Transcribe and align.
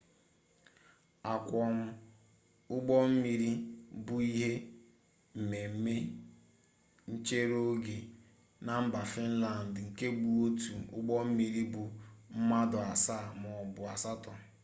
akwọm 1.33 1.73
ụgbọmmiri 2.75 3.51
bụ 4.05 4.15
ihe 4.29 4.51
mmemme 5.37 5.95
nchereoge 7.11 7.97
na 8.65 8.73
mba 8.83 9.01
finlandị 9.11 9.79
nke 9.89 10.05
bụ 10.19 10.29
otu 10.45 10.71
ụgbọmmiri 10.97 11.61
ibu 11.67 11.83
mmadụ 12.37 12.77
asaa 12.93 13.25
maọbụ 13.41 13.81
asatọ 13.93 14.31